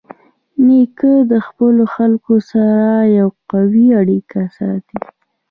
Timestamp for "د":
1.31-1.33